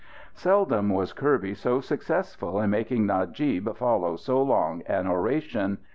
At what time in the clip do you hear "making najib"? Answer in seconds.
2.71-3.75